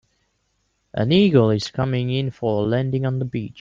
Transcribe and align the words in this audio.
An 0.95 1.11
eagle 1.11 1.51
is 1.51 1.67
coming 1.69 2.09
in 2.09 2.31
for 2.31 2.63
a 2.63 2.67
landing 2.67 3.05
on 3.05 3.19
the 3.19 3.25
beach. 3.25 3.59